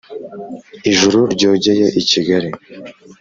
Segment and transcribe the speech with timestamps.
[0.91, 2.49] Ijuru ryogeye i Kigali,